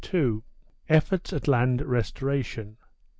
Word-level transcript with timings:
EFFORTS 0.89 1.31
AT 1.31 1.47
LAND 1.47 1.83
RESTORATION. 1.83 2.77